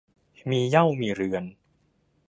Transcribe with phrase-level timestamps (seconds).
[0.49, 1.43] มีเหย้ามีเรือน